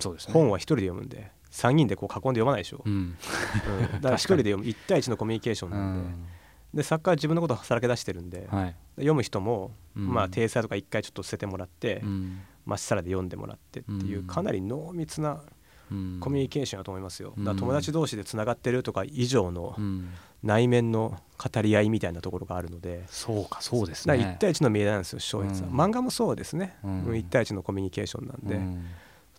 [0.00, 0.34] そうですね。
[0.34, 2.92] 本は1人で読むんで3人でこう囲んで読まないでしょ、うん。
[2.92, 3.16] うん、
[4.00, 4.64] だから1人で読む。
[4.64, 6.76] 1対1のコミュニケーションうなんで,、ん。
[6.78, 8.76] で作家は自分のことをさらけ出してるんで、はい。
[8.96, 10.12] 読む人も、うん。
[10.12, 14.26] まあ体裁とか1回ちょっと捨ててもらって、うんまっさらで読んでもらってっていう、うん。
[14.26, 15.42] かなり濃密な
[15.90, 16.18] うん。
[16.20, 17.44] コミュニケーションだと思いますよ、うん。
[17.44, 20.10] だ友達同士でつながってるとか以上のうん。
[20.44, 24.14] 内面の語り合いみたいなところがあるので、そうかそうですね。
[24.14, 25.74] 1対1の見えなんですよ翔平さん、うん。
[25.74, 27.04] 漫画もそうですね、うん。
[27.04, 28.84] うん1対1のコミュニケーションなんで、うん。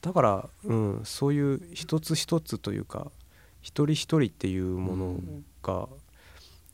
[0.01, 3.11] だから、うん、そういう一つ一つというか
[3.61, 5.19] 一人一人っていうもの
[5.61, 5.87] が、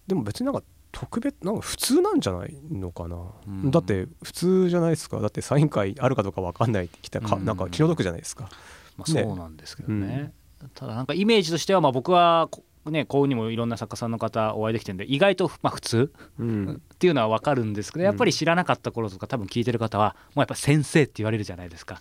[0.07, 3.71] でも別になんか特別なんか普通なんじゃないのかな、うん。
[3.71, 5.19] だって普通じゃないですか。
[5.19, 7.45] だってサイン会あるかどうか分かんないってきたらか、うん。
[7.45, 8.49] なんか気の毒じゃないですか。
[8.97, 10.33] まあ、ねそうなんですけどね、
[10.75, 16.11] ただなんかイメージとしてはまあ僕はこねこうにもいろんな作家さんの方お会いできてるんで意外とまあ普通？
[16.39, 16.81] うん。
[16.93, 21.99] っていうのは分かるんですけどやっぱり知らなかった頃とか多分聞いてる方はもうやっぱ先生って言われるじゃないですか。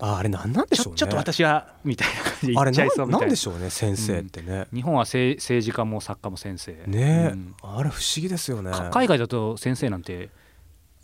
[0.00, 0.96] ああれ何なんでしょうね。
[0.96, 3.20] ちょっと私はみたいな感じで言っちゃいあれなそうみたいな。
[3.20, 6.72] なんでしょうね先生ってね、日本は政政治家も作家も先生。
[6.72, 6.86] ね。
[6.88, 8.70] え、うんあれ不思議ですよね。
[8.70, 10.30] か海外だと先生なんて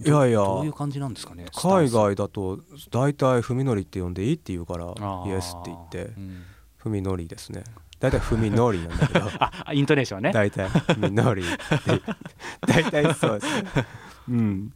[0.04, 0.38] いやいや。
[0.38, 1.46] どういう感じなんですかね？
[1.54, 4.86] 海外だと大体文則って呼んでいいって言うから
[5.26, 5.98] イエスって言って。
[6.16, 6.42] うん。
[6.84, 7.64] 文則ですね
[8.00, 9.26] 大体文則なんだけど。
[9.38, 10.32] あイントネーションはね。
[10.32, 12.02] 大体文則って
[12.66, 13.86] 大体そうですね。
[14.28, 14.36] うん。
[14.36, 14.72] うん。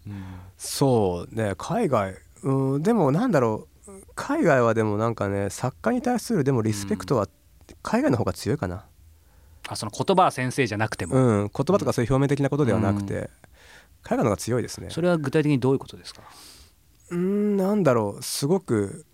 [0.57, 1.55] そうね。
[1.57, 2.17] 海外。
[2.43, 3.93] うんでもなんだろう。
[4.15, 7.29] 海外はでもなんかね作家に対するでもリスペクトは
[7.83, 8.85] 海外の方が強いかな。
[9.69, 11.39] あその言葉は先生じゃなくても、うん。
[11.43, 13.31] 言葉とかそういう表面的なことではなくて
[14.03, 14.89] 海外の方が強いですね。
[14.91, 16.23] それは具体的にどういうことですか、
[17.11, 18.23] うんなんだろう。
[18.23, 19.07] すごく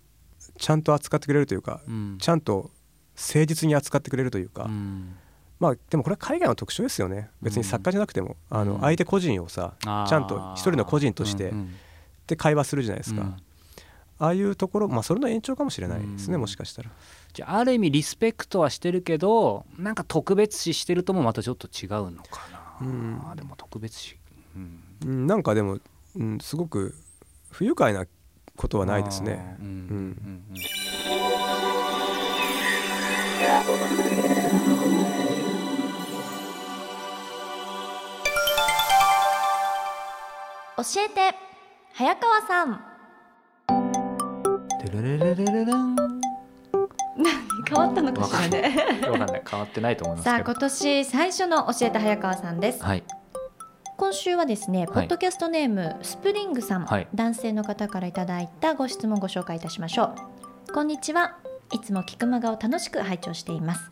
[0.57, 2.17] ちゃんと扱ってくれるというかうん。
[2.19, 2.71] ちゃんと
[3.19, 5.15] 誠実に扱ってくれるというか、うん。
[5.59, 7.29] まあでもこれは海外の特徴ですよね。
[7.41, 8.67] 別に作家じゃなくても、あうん。
[8.69, 11.75] の相手個人をさ、ちゃんと一人の個人としてうんうん。
[12.27, 13.27] で会話するじゃないですか、うん。
[14.19, 16.41] ああいうところまあそれの延長かもしれないですね、うん。
[16.41, 16.89] もしかしたら。
[17.33, 22.47] じゃあある意味リスペクトはしてるけどなんか特別視してるともまたちょっと違うのか
[22.81, 23.35] な、うん。
[23.35, 24.17] でも特別視、
[24.55, 25.79] うん、うんなんかでも、
[26.15, 26.95] うん、すごく
[27.51, 28.05] 不愉快な
[28.55, 29.57] ことはないですね。
[29.59, 29.65] あー。
[29.65, 29.67] うん。
[29.67, 30.43] うん。
[30.51, 31.68] うん
[40.77, 41.35] 教えて
[41.93, 42.81] 早川さん。
[47.69, 49.01] 変わったのかしらね。
[49.03, 49.43] わかんない。
[49.47, 52.83] 変わってないと思いますさあ今年最初の教えて早川さんです。
[52.83, 53.03] はい。
[53.97, 54.85] 今週はですね、い。
[54.87, 57.07] ポッドキャストネームスプリングさん、はい。
[57.13, 60.15] 男性の方からいただいたご質問をご紹介いたしましょ
[60.69, 60.73] う。
[60.73, 61.37] こんにちは
[61.71, 63.91] いつも菊間がを楽しく拝聴しています。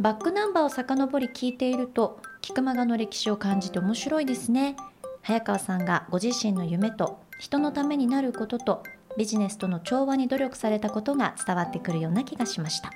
[0.00, 4.76] バックナンバーを遡り聞いていると菊間がの歴史を感じて面白いですね。
[5.22, 8.82] 早川さんがご自身の夢と人のためになることと
[9.16, 12.92] ビジネスとの調和に努力されたことが伝わってくるような気がしました。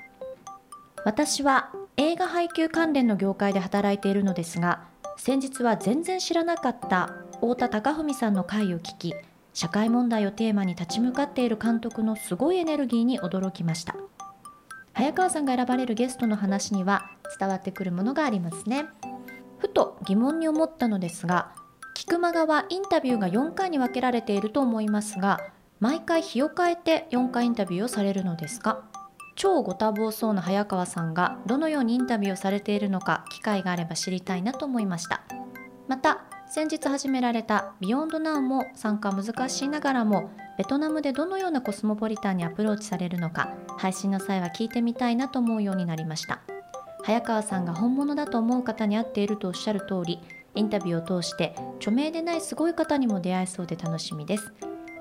[1.05, 4.85] 私は映画配給関連の業界で働いているのですが
[5.17, 9.15] 先日は全然知らなかった太田貴文さんの回を聞き
[9.59, 13.97] 社会問題をテーマに立ち向かっている監督のすごいエネルギーに驚きました。
[14.93, 18.87] 早川さんが選ばれるゲストの話には伝わってくるものがありますね。
[19.59, 21.51] ふと疑問に思ったのですが
[21.93, 25.41] 菊間川インタビューが4回に分けられていると思いますが
[25.81, 28.85] 毎回日を変えて4回インタビューをされるのですか？
[29.35, 35.23] 超ご多忙そうな早川さんがどのようにインタビューをされているのか機会があれば知りたいなと思いました。
[35.89, 46.41] また先日始められたビヨンドナウも参加難しいながらもベトナムでどのようなコスモポリタンにアプローチされるのか配信の際は聞いてみたいなと思うようになりました。
[47.05, 50.21] 早川さんが本物だと思う方に会っているとおっしゃる通り
[50.55, 54.53] インタビューを通して著名でないすごい方にも出会えそうで楽しみです。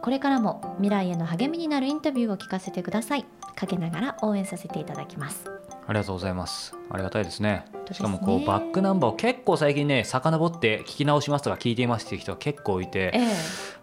[0.01, 3.25] これからも未来への励みになるインタビューを聞かせてください。
[3.55, 5.56] かけながら応援させていただきます。
[5.87, 6.75] ありがとうございます。
[6.89, 7.65] ありがたいですね。
[7.91, 13.27] しかもこうバックナンバーを結構最近ね遡って聞き直しますとか聞いていますっていう人が結構いてええ。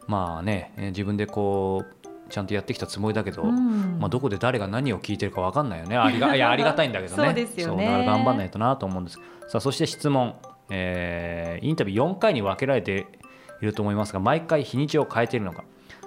[0.06, 3.98] まあねえー自分でこうちゃんとやってきたつもりだけど、うん。
[4.00, 5.96] まあ、どこで誰が何を聞いてるか分かんないよね。
[5.96, 7.24] ありがいや ありがたいんだけどね。
[7.24, 7.86] そうですよね。
[7.86, 10.34] だから頑張んないとなと思うんですさあそして質問、
[10.70, 13.06] えーインタビュー4回に分けられて
[13.62, 15.64] いると思いますが毎回日にちを変えているのか。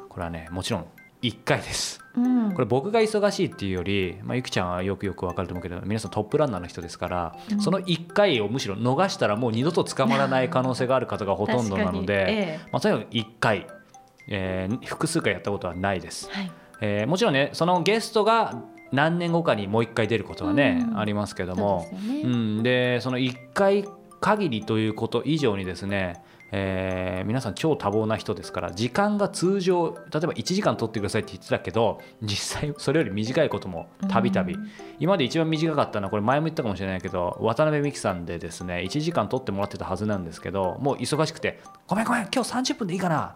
[0.10, 0.86] これはねもちろん
[1.22, 2.52] 1回ですうん。
[2.54, 7.62] これ僕が忙しいっていうより、まあ、ゆきちゃんはよくよく分かると思うけど皆さんトップランナーの人ですから、うん。
[7.62, 12.38] その1回をむしろ逃したらもう二度と捕まらない可能性がある方がほとんどなので、確かに。
[12.38, 13.68] えまあ、とにかく1回、
[14.28, 16.30] えー複数回やったことはないです。
[16.34, 16.52] え、はい。
[16.82, 21.00] えーもちろんねそのゲストが何年後かにもう1回出ることはね、うん。
[21.00, 22.22] ありますけどそもうでね。
[22.22, 23.86] うん、でその1回
[24.20, 34.54] 限りということ以上にですね、えー皆さん超多忙な人ですから時間が通常例えば1時間取ってくださいって言ってたけど実際それより短いこともたびたび。
[34.54, 34.70] うん。
[35.00, 43.36] 今まで一番短かったのはこれ前も言ったかもしれないけど渡辺美樹さんでですね1時間取ってもらってたはずなんですけどもう忙しくて「ごめんごめん今日30分でいいかな」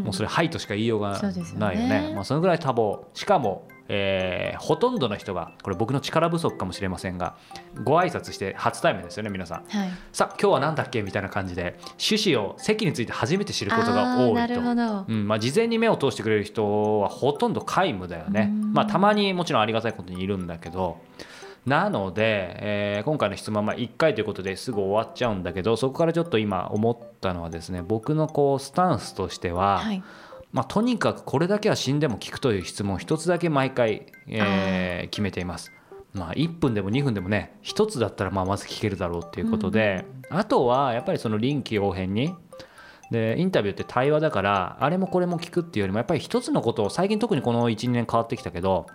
[0.00, 1.60] もうそれ「はい」としか言いようがそうですよね。
[1.60, 3.00] ないよねまあ、そのぐらい多忙。
[3.14, 7.34] しかも、えーほとんどの人がこれ僕の力不足かもしれませんが
[7.82, 9.64] ご挨拶して初対面ですよね皆さん。
[9.68, 9.90] はい。
[10.12, 14.60] さあ今日は何だっけみたいな感じで趣旨を席について初めて知ることが多いと。
[15.08, 18.50] うんまあ、事前に目を通してくれる人はほとんど皆無だよね。
[18.52, 20.98] うん、まあ、たまにもちろんありがたいことにいるんだけど。
[21.66, 30.02] なので、えー今回の質問はまあ1回ということですぐ終わっちゃうんだけどそこからちょっと今思ったのはですね僕のこうスタンスとしては、はい。
[30.52, 35.72] まあ、とにかくこれだけは死んでも聞くという質問を一つだけ毎回、えー決めています。
[36.12, 42.34] まあ、1分でも2分でもね1つだったらまあまず聞けるだろうっていうことで、あとはやっぱりその臨機応変に
[43.10, 48.86] でインタビューって対話だからあれもこれも聞くっていうよりもやっぱり一つのことを最近特にこの12年変わってきたけど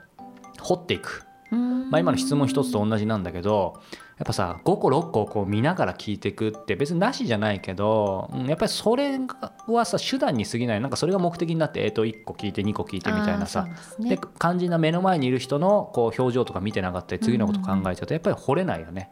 [0.61, 1.89] 掘っていく、うん。
[1.89, 3.81] まあ、今の質問一つと同じなんだけど
[4.17, 9.19] やっぱさ5個6個こう見ながら聞いていくって別になしじゃないけど、うんやっぱりそれ
[9.67, 10.81] はさ手段に過ぎない。
[10.81, 14.09] なんかそれが目的になって、えー、と1個聞いて2個聞いてみたいなさですね。
[14.11, 19.11] で肝心な目の前にいる人のこう表情とか見てなかったり次のこと考えちゃうとやっぱり掘れないよね。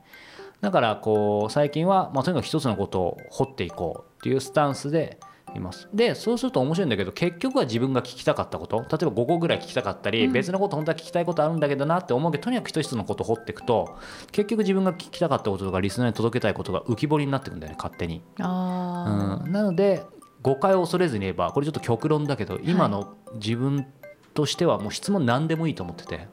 [0.62, 5.20] だからこう最近は、まあ、とにかく一つのことを掘っていこうっていうスタンスで
[5.58, 5.88] います。
[5.94, 8.80] でそうすると面白いんだけど結局は自分が聞きたかったこと。
[8.80, 10.34] 例えば5個ぐらい聞きたかったり、うん。
[10.34, 13.98] 別のこと本当は聞きたいことあるんだけどなって思うけどとにかく一つのことを掘っていくと
[14.32, 18.22] 結局自分が聞きたかったこととかリスナーに届けたいことが浮き彫りになってくんだよね勝手に。
[18.40, 20.04] あうん、なので
[20.42, 23.86] 誤解を恐れずに言えばこれちょっと極論だけど今の自分
[24.34, 26.28] としてはもう質問何でもいいと思ってて。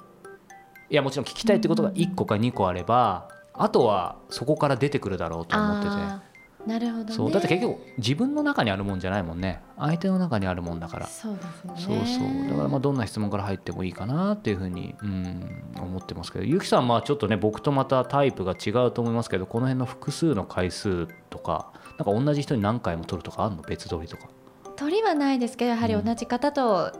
[0.91, 6.30] いやもちろん聞きたいってことが1個か2個あればあとはそこから出てくるだろうと思ってて。
[6.67, 7.13] なるほどね。
[7.15, 9.63] そうだって結局自分の中にあるもんじゃないもんね。
[9.79, 11.07] 相手の中にあるもんだから。
[11.07, 12.51] そうですそうそう。
[12.51, 16.45] だからまあどんな質問から入ってもいいかなっていうふうにうん思ってますけど。
[16.45, 23.63] ゆきさんはちょっとね僕とまたタイプが違うと思いますけどこの辺の複数の回数とかなんか同じ人に何回も取るとかあるの？
[23.63, 24.29] 別撮りとか。
[24.77, 26.93] 鳥はないですけどやはり同じ方と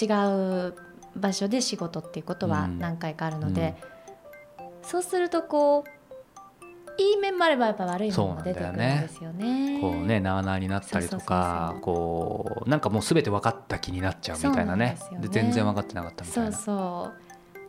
[0.00, 0.06] 違
[0.68, 0.74] う
[1.16, 2.78] 場所で仕事っていうことはうん。
[2.78, 3.76] 何回かあるので、
[4.82, 5.90] そうするとこう
[6.98, 9.78] いい面もあればやっぱ悪い面も出てくるんですよね。
[9.80, 14.96] こうねなあなあになったりとかそうそうそうこうなんかもう全て分かった気になっちゃうみたいなね。
[15.20, 16.56] で全然分かってなかったみたそういな。
[16.56, 17.12] そ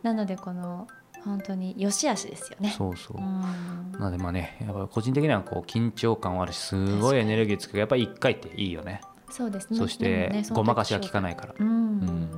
[0.02, 0.86] うなのでこの
[1.24, 2.74] 本当に良し悪しですよね。
[2.76, 3.18] そうそう。
[3.18, 3.92] うん。
[3.92, 9.00] なのでまあねやっぱ個人的にはこう緊張感はあるしすごいエネルギーつくやっぱり1回っていいよね。
[9.30, 9.78] そうですね。
[9.78, 11.54] そしてごまかしは効かないから。
[11.58, 11.64] う。
[11.64, 11.98] ん。
[12.00, 12.30] ん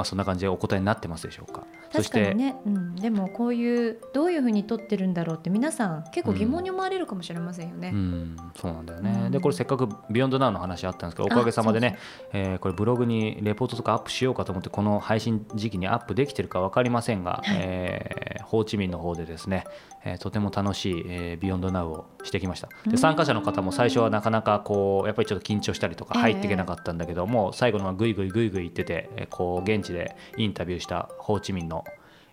[0.00, 1.66] まあそんな感じでお答えになってますでしょうか？
[1.92, 7.90] 確かにね、うん、でもこういうどういうふうに撮ってるんだろうって皆さん結構疑問に思われるかもしれませんよね。
[7.92, 9.30] うん、そうなんだよね、うん。
[9.30, 11.98] でこれせっかく「ビヨンドナウの話あったんですけどおかげさまでね
[12.32, 17.56] えーこれブログにレポートとかアップしようかと思ってこの配信時期にアップできてるか分かりませんが、はい。
[17.60, 19.64] えーホーチミンの方でですね、
[20.04, 22.68] えーとても楽しい、えービヨンドナウをしてきました。
[22.86, 22.92] うん。
[22.92, 26.22] で参加者の方も最初はなかなかこうやっぱりちょっと緊張したりとかええ。
[26.22, 31.84] 入っていけなかったんだけども、最後のはぐいぐいぐいぐい言ってて、えーこう現地でインタビューしたホーチミンの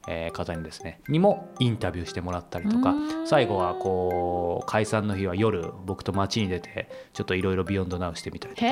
[0.10, 3.28] えー方にですねにもインタビューしてもらったりとかうん。
[3.28, 8.68] 最後はこう解散の日は夜僕と街に出てちょっといろいろビヨンドナウしてみたりとか。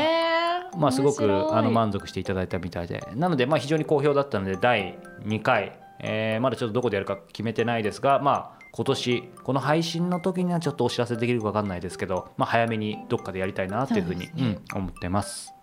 [0.78, 1.24] まあ、すごく
[1.56, 3.02] あの満足していただいたみたいで。
[3.16, 15.54] なのでまあ非常に好評だったので第2回、えーまだちょっとどこでやるか決めてないですがまあ今年この配信の時にはちょっとお知らせできるか分かんないですけど、まあ、早めにどっかでやりたいなっていうふうにねうん、思ってます。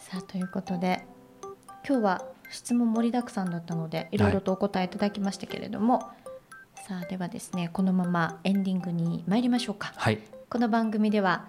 [0.00, 1.06] さあということで
[1.88, 6.10] 今日は質問盛りだくさんだったのでいろいろとお答えいただきましたけれども、
[6.88, 9.92] さあではですねこのままエンディングに参りましょうか。
[9.94, 10.18] はい、
[10.50, 11.46] この番組では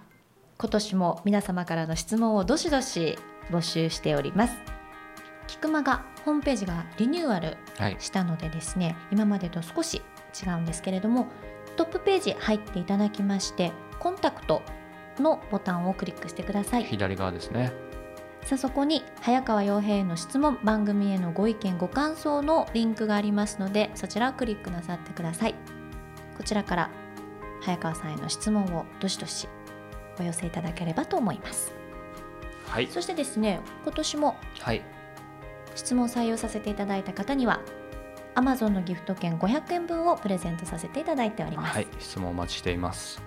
[0.60, 3.18] 今年も皆様からの質問をどしどし
[3.50, 4.54] 募集しております。
[5.48, 10.04] キクマがホームページがリニューアルはい、したのでですね今までと少し
[10.34, 11.28] 違うんですけれども
[11.76, 14.62] トップページ入っていただきましてコンタクト
[15.20, 16.84] のボタンをクリックしてください。
[16.84, 17.72] 左側ですね。
[18.44, 25.56] さあそこに早川洋平への質問番組へのご意見ご感想のリンクがありますのでそちらをクリックなさってください。
[26.38, 26.90] こちらから
[27.62, 29.48] 早川さんへの質問をどしどし
[30.20, 31.74] お寄せいただければと思います。
[32.68, 34.82] はい、そしてですね今年もはい、
[35.76, 37.62] 質問を採用させていただいた方には
[38.36, 43.22] Amazon のギフト券500円分をプレゼントさせていただいております、はい、質問お待ちしています。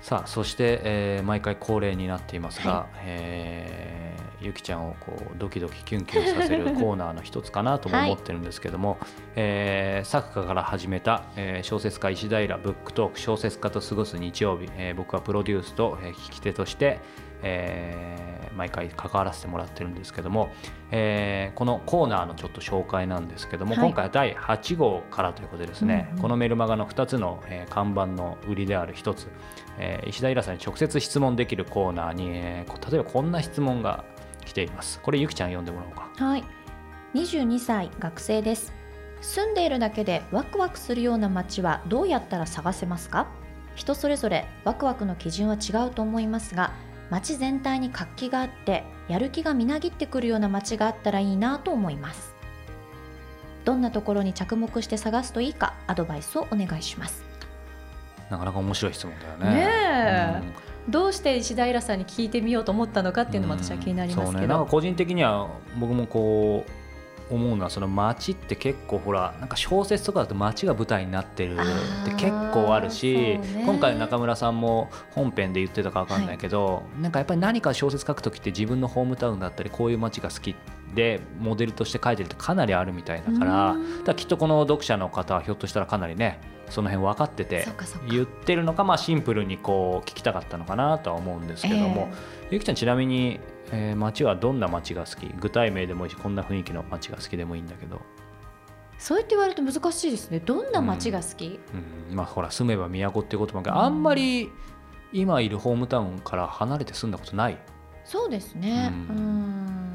[0.00, 8.98] さあ、そして、えー毎回恒例になっていますが、はえーゆきちゃんをこうドキドキキュンキュンさせるコーナーの一つかなともはい思ってるんですけども、
[9.36, 17.00] えー作家から始めた、えー小説家石平ブックトーク小説家と過ごす日曜日、えー僕はプロデュースと、えー聞き手として、
[17.44, 18.24] えー
[18.54, 20.48] 毎回関わらせてもらってるんですけども、
[20.92, 23.84] えーこのコーナーのちょっと紹介なんですけども、はい。
[23.84, 26.22] 今回は第8号からということでですね、うんうん。
[26.22, 29.26] このメルマガの2つの、えー看板の売りである1つ、
[29.78, 34.04] えー石田イラさんに直接質問できるコーナーに、えーこ例えばこんな質問が
[34.44, 35.00] 来ています。
[35.00, 36.24] これゆきちゃん読んでもらおうか。
[36.24, 36.44] はい。
[37.14, 38.72] 22歳学生です。
[39.20, 43.26] 住んでいるだけでワクワクするような街はどうやったら探せますか？
[43.74, 46.70] 人それぞれワクワクの基準は違うと思いますが
[47.10, 52.34] 街全体に活気があってやる気がみなぎってくるような街があったらいいなと思います。
[53.64, 57.24] どんなところに着目して探すといいかアドバイスをお願いします。
[58.30, 59.60] なかなか面白い質問だよね。
[59.60, 60.42] ねえ。
[60.86, 60.92] うん。
[60.92, 64.46] どうして石田イラさんに聞いてみようと思ったのかっていうのも私は気になりますけど、ね。
[64.46, 65.48] なんか個人的には
[65.78, 66.83] 僕もこう
[67.30, 71.58] 思うのはその街って結構ほらなんか小説とかだと街が舞台になってるっ
[72.04, 73.64] て結構あるしね。
[73.64, 80.54] 今回の中村さんも本編で言ってたか分かんないけど、なんかやっぱり何か小説書く時って自分のホームタウンだったりこういう街が好き
[80.94, 83.98] でモデルとして書いてるってかなりあるみたいだからうん。
[83.98, 86.40] だからきっとこの読者の方はひょっとしたらかなりね
[86.70, 87.66] その辺分かってて
[88.08, 92.08] 言ってるのかまあシンプルにこう聞きたかったのかなとは思うんですけども、
[92.50, 93.40] ゆきちゃんちなみに、
[93.70, 95.26] えー街はどんな街が好き？
[95.40, 98.00] 具体名でもいいしこんな雰囲気の街が好きでもいいんだけど、
[98.98, 100.40] そう言って言われると難しいですね。
[100.40, 101.60] どんな街が好き、
[102.10, 104.02] うん、まあほら住めば都ってこともあん。
[104.02, 104.50] まり
[105.12, 107.58] 今いるホームタウンから離れて住んだことない。
[108.04, 108.90] そうですね。
[108.92, 109.18] ううん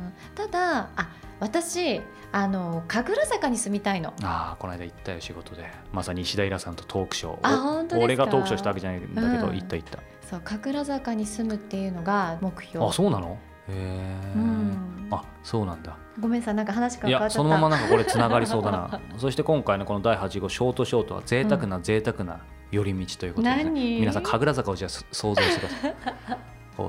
[0.08, 0.14] ん。
[0.34, 1.10] ただあ
[1.40, 4.14] 私あの神楽坂に住みたいの。
[4.22, 5.66] ああこの間行ったよ仕事で。
[5.94, 7.40] まさに石田イラさんとトークショー。
[7.42, 9.56] あ本当俺がトークショーしたわけじゃないんだけど、うん。
[9.56, 10.00] 行った行った。
[10.30, 12.86] そう神楽坂に住むっていうのが目標。
[12.86, 13.38] あそうなの？
[13.68, 15.08] へえ、うん。
[15.12, 15.98] あそうなんだ。
[16.20, 19.00] ごめんなさいなんか話がい変わっちゃったやそのままなんかこれつながりそうだな。
[19.18, 23.64] そして今回のこの第8号ショートショートは贅沢な贅沢な寄り道ということで、ね。
[23.64, 24.00] 何？
[24.02, 25.96] 皆さん神楽坂をじゃあ想像してください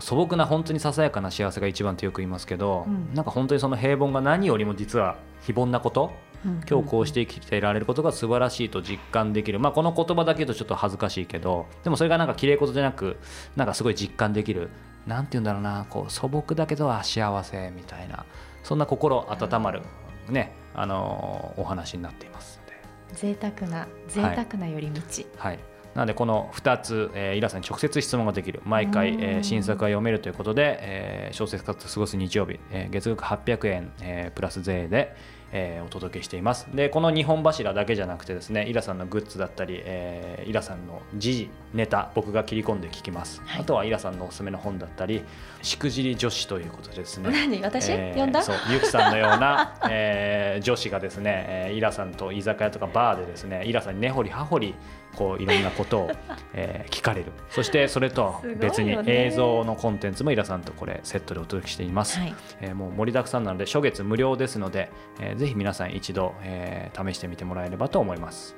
[0.00, 3.14] 素朴な本当にささやかな幸せが一番ってよく言いますけど、うん。
[3.14, 6.12] なんか本当にその平凡が何よりも実は非凡なこと
[6.44, 6.60] うん。
[6.68, 13.16] 今日こうして生きていられることが素晴らしいと実感できる、まあ、この言葉だけ言うとちょっと恥ずかしいけどでもそれがなんか綺麗事じゃなく
[13.56, 14.70] なんかすごい実感できる。
[15.06, 18.26] なんて言うんだろうなこう素朴だけどあ幸せみたいな
[18.62, 19.82] そんな心温まる、
[20.28, 22.80] ねあのーお話になっていますので。
[23.14, 25.00] 贅沢な贅沢な寄り道、
[25.38, 25.58] はい、
[25.94, 28.60] なのでこの2つ、えーイラさんに直接質問ができる。
[28.64, 35.14] 毎回、えー新作が読めるということで、えー小説家と過ごす日曜日、えー月額800円、えープラス税で、
[35.52, 36.68] えーお届けしています。
[36.72, 43.60] でこの2本柱だけじゃなくてですねイラさんのグッズだったり、えーイラさんの時事ネタ僕が切り込んで聞きます、はい。
[43.62, 45.24] あとはイラさんのおすすめの本だったり
[45.62, 47.30] しくじり女子ということでですね。
[47.30, 47.62] 何？
[47.62, 48.42] 私、えー呼んだ？
[48.42, 54.74] そうゆきさんのような、えー女子がですね、えーイラさんと居酒屋とかバーでですねイラさんに根掘り葉掘り
[55.16, 56.10] こういろんなことを、
[56.54, 57.32] えー聞かれる。
[57.50, 62.34] そしてそれと別に映像のコンテンツもイラさんとこれセットでお届けしています、はい。
[62.60, 64.90] えーもう盛りだくさんなので初月無料ですので、
[65.20, 68.56] えーぜひ皆さん一度、えー試してみてもらえればと思います。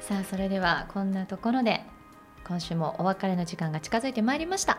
[0.00, 1.82] さあそれではこんなところで
[2.46, 4.78] 今週もお別れの時間が近づいてまいりました。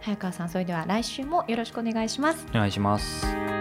[0.00, 2.46] 早川さんそれでは来週もよろしくお願いします。
[2.50, 3.55] お願いします